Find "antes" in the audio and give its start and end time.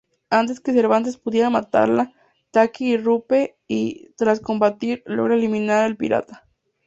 0.31-0.59